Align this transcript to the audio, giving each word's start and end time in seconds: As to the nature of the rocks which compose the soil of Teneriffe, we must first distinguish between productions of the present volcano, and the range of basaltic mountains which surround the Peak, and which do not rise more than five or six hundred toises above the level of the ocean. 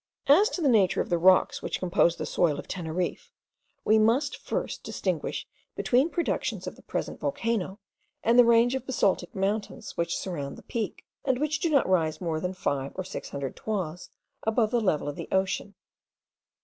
As 0.25 0.49
to 0.49 0.61
the 0.63 0.67
nature 0.67 0.99
of 0.99 1.09
the 1.11 1.19
rocks 1.19 1.61
which 1.61 1.77
compose 1.77 2.15
the 2.15 2.25
soil 2.25 2.57
of 2.57 2.67
Teneriffe, 2.67 3.31
we 3.85 3.99
must 3.99 4.35
first 4.35 4.81
distinguish 4.83 5.47
between 5.75 6.09
productions 6.09 6.65
of 6.65 6.75
the 6.75 6.81
present 6.81 7.19
volcano, 7.19 7.77
and 8.23 8.39
the 8.39 8.43
range 8.43 8.73
of 8.73 8.87
basaltic 8.87 9.35
mountains 9.35 9.95
which 9.97 10.17
surround 10.17 10.57
the 10.57 10.63
Peak, 10.63 11.05
and 11.23 11.37
which 11.39 11.59
do 11.59 11.69
not 11.69 11.87
rise 11.87 12.19
more 12.19 12.39
than 12.39 12.55
five 12.55 12.93
or 12.95 13.03
six 13.03 13.29
hundred 13.29 13.55
toises 13.55 14.09
above 14.41 14.71
the 14.71 14.81
level 14.81 15.07
of 15.07 15.17
the 15.17 15.27
ocean. 15.31 15.75